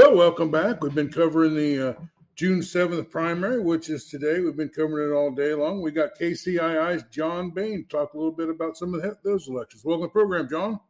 [0.00, 0.82] Well, welcome back.
[0.82, 1.92] We've been covering the uh,
[2.34, 4.40] June 7th primary, which is today.
[4.40, 5.82] We've been covering it all day long.
[5.82, 9.84] We got KCII's John Bain talk a little bit about some of the, those elections.
[9.84, 10.80] Welcome to the program, John.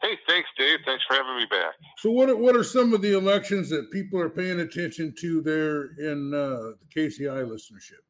[0.00, 0.78] Hey, thanks, Dave.
[0.86, 1.74] Thanks for having me back.
[1.96, 5.40] So, what are, what are some of the elections that people are paying attention to
[5.40, 8.06] there in uh, the KCI listenership?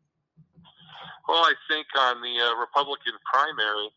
[1.26, 3.88] Well, I think on the uh, Republican primary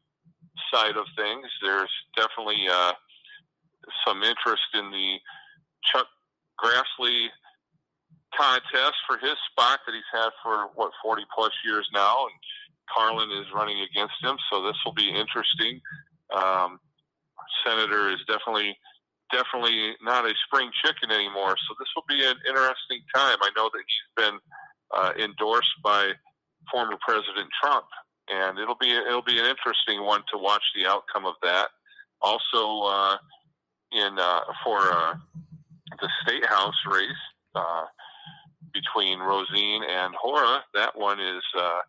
[0.73, 2.93] side of things, there's definitely uh,
[4.07, 5.17] some interest in the
[5.83, 6.07] Chuck
[6.59, 7.27] Grassley
[8.37, 12.35] contest for his spot that he's had for what 40 plus years now, and
[12.89, 15.79] Carlin is running against him, so this will be interesting.
[16.33, 16.79] Um,
[17.65, 18.77] Senator is definitely
[19.31, 23.37] definitely not a spring chicken anymore, so this will be an interesting time.
[23.41, 24.37] I know that he's been
[24.93, 26.11] uh, endorsed by
[26.69, 27.85] former President Trump,
[28.27, 31.69] and it'll be it'll be an interesting one to watch the outcome of that.
[32.21, 33.17] Also, uh,
[33.91, 35.15] in uh, for uh,
[35.99, 37.23] the state house race
[37.55, 37.85] uh,
[38.73, 41.79] between Rosien and Hora, that one is uh,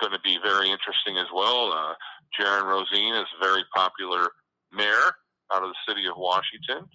[0.00, 1.72] going to be very interesting as well.
[1.72, 1.94] Uh,
[2.38, 4.30] Jaron Rosien is a very popular
[4.72, 5.16] mayor
[5.52, 6.88] out of the city of Washington,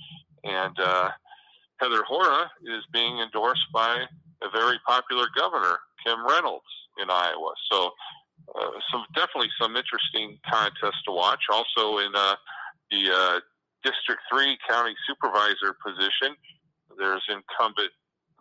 [0.43, 1.09] and uh,
[1.79, 4.03] Heather Hora is being endorsed by
[4.43, 6.65] a very popular governor, Kim Reynolds,
[7.01, 7.53] in Iowa.
[7.71, 7.91] So,
[8.55, 11.41] uh, some definitely some interesting contests to watch.
[11.51, 12.35] Also in uh,
[12.91, 13.39] the uh,
[13.83, 16.35] District 3 county supervisor position,
[16.97, 17.91] there's incumbent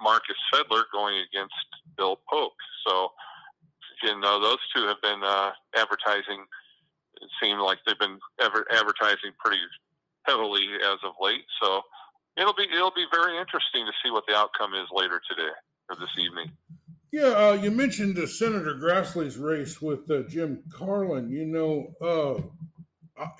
[0.00, 1.55] Marcus Fedler going against
[1.97, 2.55] Bill Polk.
[2.86, 3.11] So,
[4.03, 6.45] you know, those two have been uh, advertising.
[7.20, 9.61] It seemed like they've been ever advertising pretty
[10.27, 11.45] heavily as of late.
[11.61, 11.83] So,
[12.36, 15.50] it'll be it'll be very interesting to see what the outcome is later today
[15.91, 16.50] or this evening.
[17.11, 21.30] Yeah, uh, you mentioned uh, Senator Grassley's race with uh, Jim Carlin.
[21.30, 22.45] You know,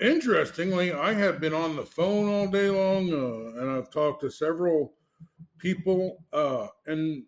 [0.01, 4.31] interestingly, I have been on the phone all day long, uh, and I've talked to
[4.31, 4.93] several
[5.57, 7.23] people uh, and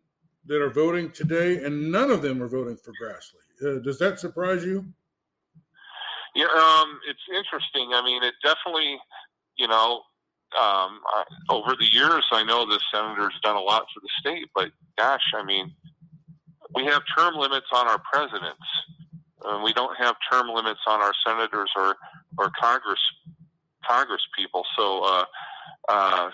[0.46, 3.78] that are voting today, and none of them are voting for Grassley.
[3.78, 4.86] Uh, does that surprise you?
[6.36, 7.92] Yeah, um, it's interesting.
[7.94, 8.98] I mean, it definitely,
[9.58, 10.02] you know,
[10.60, 14.48] um, I, over the years, I know the senator's done a lot for the state,
[14.56, 15.74] but gosh, I mean,
[16.74, 18.66] we have term limits on our presidents
[19.46, 21.96] uh, we don't have term limits on our senators or
[22.38, 23.00] or Congress
[23.88, 24.64] Congress people.
[24.78, 25.26] So uh,
[25.90, 26.30] uh,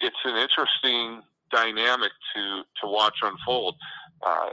[0.00, 3.76] it's an interesting dynamic to to watch unfold.
[4.24, 4.50] Uh,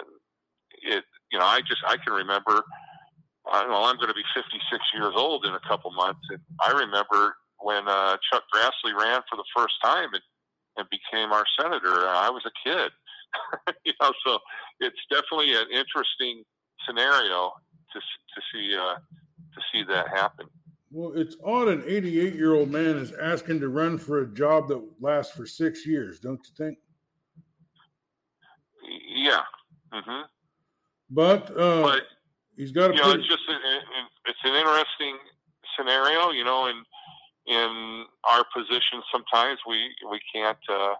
[0.84, 2.64] it you know I just I can remember.
[3.46, 3.86] Know.
[3.86, 4.58] I'm going to be 56
[4.96, 9.36] years old in a couple months, and I remember when uh, Chuck Grassley ran for
[9.36, 10.24] the first time and,
[10.78, 12.08] and became our senator.
[12.08, 12.92] I was a kid,
[13.86, 14.12] you know.
[14.26, 14.40] So
[14.80, 16.44] it's definitely an interesting
[16.88, 17.54] scenario,
[17.96, 20.48] to to see uh, to see that happen.
[20.92, 24.68] Well, it's odd an 88 year old man is asking to run for a job
[24.70, 26.78] that lasts for six years, don't you think?
[29.14, 29.42] Yeah.
[29.94, 30.22] Mm-hmm.
[31.10, 32.04] But, uh, but
[32.56, 32.96] he's got to.
[32.96, 33.56] You know, it's just a,
[34.26, 35.18] it's an interesting
[35.78, 36.32] scenario.
[36.32, 36.82] You know, in
[37.48, 40.58] in our position, sometimes we we can't.
[40.70, 40.96] Uh,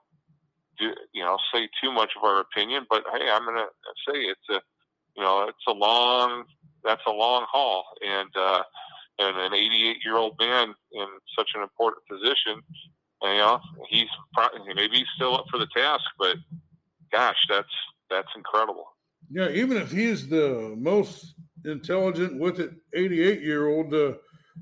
[0.78, 3.68] do, you know, say too much of our opinion, but hey, I'm going to
[4.08, 4.60] say it's a,
[5.16, 6.44] you know, it's a long
[6.86, 8.62] that's a long haul, and uh,
[9.20, 11.08] and an 88 year old man in
[11.38, 12.62] such an important position,
[13.22, 13.60] you know,
[13.90, 16.36] he's probably maybe he's still up for the task, but
[17.12, 17.68] gosh, that's
[18.10, 18.86] that's incredible.
[19.32, 21.36] Yeah, even if he's the most
[21.66, 24.14] intelligent with it 88 year old, uh,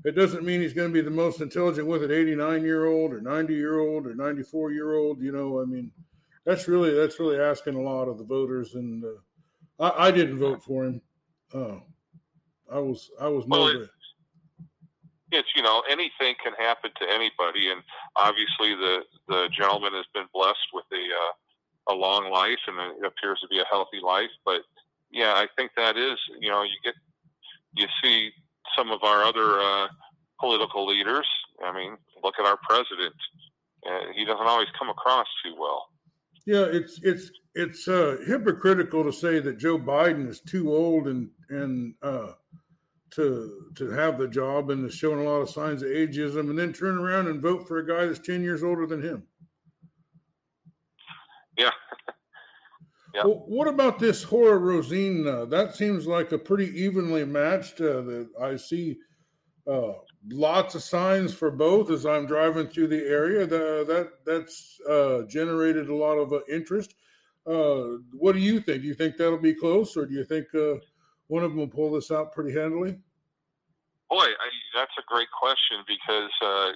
[0.04, 3.12] it doesn't mean he's going to be the most intelligent with it 89 year old
[3.12, 5.20] or 90 year old or 94 year old.
[5.20, 5.90] You know, I mean,
[6.46, 10.38] that's really that's really asking a lot of the voters, and uh, I, I, didn't
[10.38, 11.00] vote for him.
[11.52, 11.76] Uh,
[12.72, 13.88] I was I was well, it,
[15.32, 17.82] it's you know anything can happen to anybody, and
[18.16, 23.06] obviously the the gentleman has been blessed with a uh, a long life, and it
[23.06, 24.30] appears to be a healthy life.
[24.44, 24.62] But
[25.10, 26.94] yeah, I think that is you know you get
[27.76, 28.30] you see
[28.76, 29.88] some of our other uh,
[30.40, 31.26] political leaders.
[31.64, 33.14] I mean, look at our president.
[33.86, 35.88] Uh, he doesn't always come across too well.
[36.46, 41.30] Yeah, it's it's it's uh, hypocritical to say that Joe Biden is too old and
[41.48, 42.32] and uh,
[43.14, 46.58] to to have the job and is showing a lot of signs of ageism, and
[46.58, 49.22] then turn around and vote for a guy that's ten years older than him.
[51.56, 51.70] Yeah.
[53.14, 53.24] yeah.
[53.24, 55.26] Well, what about this Hora Rosien?
[55.26, 57.80] Uh, that seems like a pretty evenly matched.
[57.80, 58.96] Uh, that I see
[59.66, 59.92] uh,
[60.30, 63.46] lots of signs for both as I'm driving through the area.
[63.46, 66.94] The, that that's uh, generated a lot of uh, interest.
[67.46, 68.82] Uh, what do you think?
[68.82, 70.76] Do you think that'll be close, or do you think uh,
[71.28, 72.98] one of them will pull this out pretty handily?
[74.10, 76.70] Boy, I, that's a great question because, uh,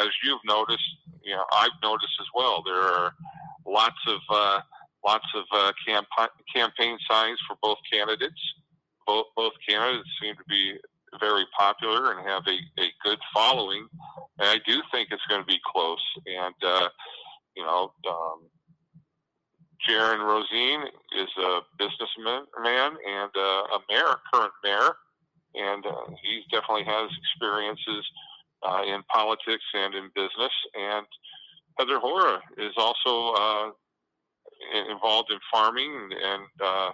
[0.00, 0.84] as you've noticed,
[1.22, 2.62] you know I've noticed as well.
[2.64, 3.12] There are
[3.66, 4.60] lots of uh,
[5.04, 6.06] lots of uh, camp-
[6.54, 8.40] campaign signs for both candidates.
[9.06, 10.76] Both both candidates seem to be
[11.18, 13.88] very popular and have a, a good following.
[14.38, 16.02] And I do think it's going to be close.
[16.26, 16.88] And uh,
[17.56, 18.42] you know, um,
[19.88, 20.82] Jaron Rosien
[21.18, 24.96] is a businessman man and uh, a mayor, current mayor,
[25.54, 28.04] and uh, he definitely has experiences
[28.62, 30.52] uh, in politics and in business.
[30.78, 31.06] And
[31.78, 33.70] Heather Hora is also uh,
[34.90, 36.90] involved in farming and uh,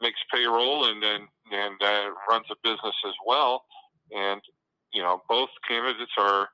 [0.00, 3.64] makes payroll and and, and uh, runs a business as well.
[4.10, 4.40] And
[4.92, 6.48] you know, both candidates are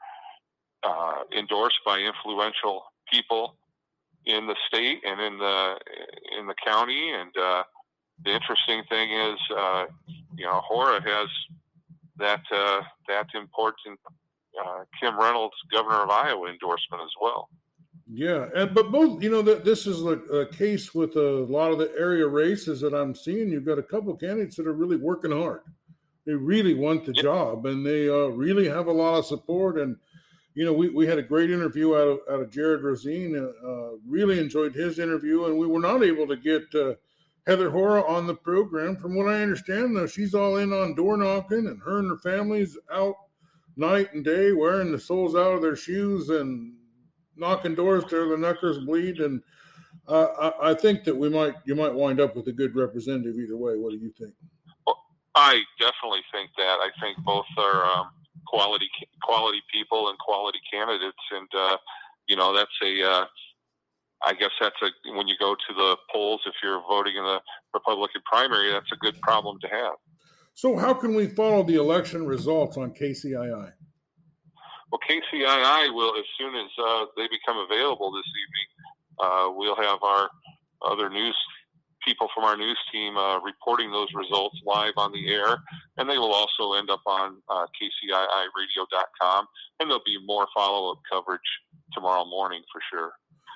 [0.83, 3.57] uh, endorsed by influential people
[4.29, 5.75] in the state and in the
[6.39, 7.11] in the county.
[7.11, 7.63] And uh,
[8.25, 9.87] the interesting thing is, uh,
[10.37, 11.29] you know, Hora has
[12.19, 13.99] that uh, that important
[14.65, 17.49] uh, Kim Reynolds, governor of Iowa, endorsement as well.
[18.11, 21.73] Yeah, and but both, you know, that this is a, a, case with a lot
[21.73, 23.51] of the area races that I'm seeing.
[23.51, 25.61] You've got a couple candidates that are really working hard.
[26.25, 29.79] They really want the job, and they uh, really have a lot of support.
[29.79, 29.97] And
[30.59, 33.37] you know, we, we had a great interview out of out of Jared Rosien.
[33.37, 36.95] Uh, uh, really enjoyed his interview, and we were not able to get uh,
[37.47, 38.97] Heather Hora on the program.
[38.97, 42.19] From what I understand, though, she's all in on door knocking, and her and her
[42.19, 43.15] family's out
[43.77, 46.75] night and day wearing the soles out of their shoes and
[47.37, 49.21] knocking doors till the knuckles bleed.
[49.21, 49.41] And
[50.09, 53.39] uh, I, I, think that we might you might wind up with a good representative
[53.39, 53.77] either way.
[53.77, 54.35] What do you think?
[55.37, 56.79] I definitely think that.
[56.81, 58.11] I think both are um,
[58.49, 58.89] quality
[59.23, 61.77] quality people and quality candidates, and uh,
[62.29, 63.03] you know that's a.
[63.03, 63.25] Uh,
[64.21, 67.39] I guess that's a when you go to the polls if you're voting in the
[67.73, 69.95] Republican primary, that's a good problem to have.
[70.55, 73.73] So, how can we follow the election results on KCII?
[74.91, 78.69] Well, KCII will, as soon as uh, they become available this evening,
[79.21, 80.29] uh, we'll have our
[80.83, 81.37] other news
[82.05, 85.59] people from our news team uh, reporting those results live on the air,
[85.99, 89.47] and they will also end up on uh, KCIIRadio.com,
[89.81, 91.41] and there'll be more follow-up coverage
[91.93, 93.13] tomorrow morning for sure.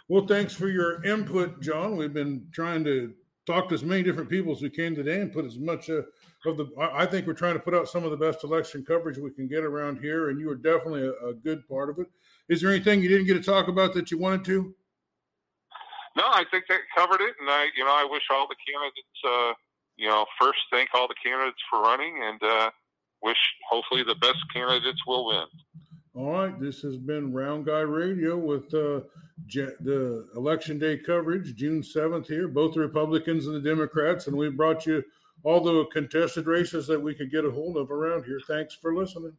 [0.08, 1.96] Well, thanks for your input, John.
[1.96, 3.14] We've been trying to
[3.46, 6.02] talk to as many different people as we can today and put as much uh,
[6.44, 9.18] of the I think we're trying to put out some of the best election coverage
[9.18, 12.08] we can get around here, and you are definitely a, a good part of it.
[12.48, 14.74] Is there anything you didn't get to talk about that you wanted to?
[16.16, 19.18] No, I think that covered it, and I, you know, I wish all the candidates,
[19.24, 19.52] uh,
[19.96, 22.70] you know, first thank all the candidates for running, and uh,
[23.22, 23.36] wish
[23.70, 25.46] hopefully the best candidates will win.
[26.14, 29.00] All right, this has been Round Guy Radio with uh,
[29.48, 32.28] the election day coverage, June seventh.
[32.28, 35.02] Here, both the Republicans and the Democrats, and we brought you
[35.44, 38.40] all the contested races that we could get a hold of around here.
[38.46, 39.32] Thanks for listening.